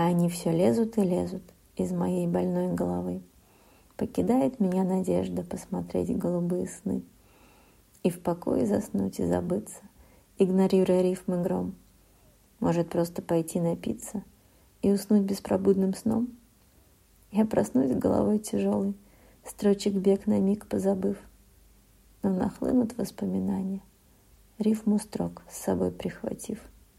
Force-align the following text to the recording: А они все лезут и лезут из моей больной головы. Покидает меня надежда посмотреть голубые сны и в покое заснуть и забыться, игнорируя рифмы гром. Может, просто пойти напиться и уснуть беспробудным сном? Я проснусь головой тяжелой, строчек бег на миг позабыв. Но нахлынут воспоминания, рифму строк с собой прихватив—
А 0.00 0.06
они 0.06 0.30
все 0.30 0.50
лезут 0.50 0.96
и 0.96 1.02
лезут 1.02 1.42
из 1.76 1.92
моей 1.92 2.26
больной 2.26 2.72
головы. 2.72 3.20
Покидает 3.98 4.58
меня 4.58 4.82
надежда 4.82 5.42
посмотреть 5.42 6.16
голубые 6.16 6.68
сны 6.68 7.02
и 8.02 8.08
в 8.08 8.18
покое 8.22 8.64
заснуть 8.64 9.20
и 9.20 9.26
забыться, 9.26 9.82
игнорируя 10.38 11.02
рифмы 11.02 11.42
гром. 11.42 11.74
Может, 12.60 12.88
просто 12.88 13.20
пойти 13.20 13.60
напиться 13.60 14.24
и 14.80 14.90
уснуть 14.90 15.24
беспробудным 15.24 15.92
сном? 15.92 16.30
Я 17.30 17.44
проснусь 17.44 17.92
головой 17.92 18.38
тяжелой, 18.38 18.94
строчек 19.44 19.92
бег 19.92 20.26
на 20.26 20.40
миг 20.40 20.66
позабыв. 20.66 21.18
Но 22.22 22.30
нахлынут 22.30 22.96
воспоминания, 22.96 23.82
рифму 24.58 24.98
строк 24.98 25.42
с 25.50 25.58
собой 25.58 25.90
прихватив— 25.90 26.58